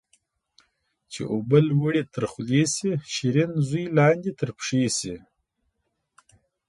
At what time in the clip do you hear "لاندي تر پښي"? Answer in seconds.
3.97-4.83